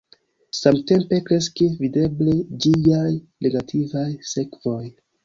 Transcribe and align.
Samtempe 0.59 1.19
kreskis 1.27 1.75
videble 1.81 2.33
ĝiaj 2.65 3.05
negativaj 3.47 4.07
sekvoj. 4.31 4.81